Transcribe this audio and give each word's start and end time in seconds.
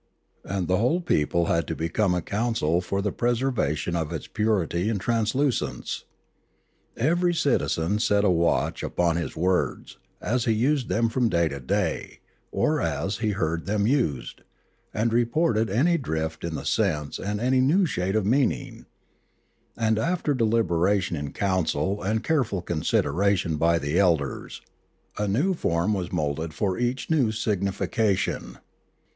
And 0.43 0.67
the 0.67 0.77
whole 0.77 0.99
people 0.99 1.45
had 1.45 1.67
to 1.67 1.75
become 1.75 2.15
a 2.15 2.23
council 2.23 2.81
for 2.81 3.03
the 3.03 3.11
preservation 3.11 3.95
of 3.95 4.11
its 4.11 4.25
purity 4.25 4.89
and 4.89 4.99
translucence. 4.99 6.05
Every 6.97 7.35
citizen 7.35 7.99
set 7.99 8.23
a 8.23 8.29
watch 8.31 8.81
upon 8.81 9.17
his 9.17 9.29
4*o 9.33 9.33
Limanora 9.33 9.35
words, 9.35 9.97
as 10.19 10.45
he 10.45 10.53
used 10.53 10.89
them 10.89 11.07
from 11.07 11.29
day 11.29 11.49
to 11.49 11.59
day 11.59 12.19
or 12.51 12.81
as 12.81 13.17
he 13.19 13.29
heard 13.29 13.67
them 13.67 13.85
used, 13.85 14.41
and 14.91 15.13
reported 15.13 15.69
any 15.69 15.99
drift 15.99 16.43
in 16.43 16.55
the 16.55 16.65
sense 16.65 17.19
and 17.19 17.39
any 17.39 17.61
new 17.61 17.85
shade 17.85 18.15
of 18.15 18.25
meaning; 18.25 18.87
and 19.77 19.99
after 19.99 20.33
deliberation 20.33 21.15
in 21.15 21.31
council 21.31 22.01
and 22.01 22.23
careful 22.23 22.63
consideration 22.63 23.55
by 23.57 23.77
the 23.77 23.99
elders 23.99 24.63
a 25.19 25.27
new 25.27 25.53
form 25.53 25.93
was 25.93 26.11
moulded 26.11 26.55
for 26.55 26.79
each 26.79 27.11
new 27.11 27.31
signification. 27.31 28.57